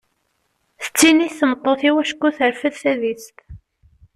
[0.81, 3.35] Tettinnit tmeṭṭut-iw acku terfed tadist.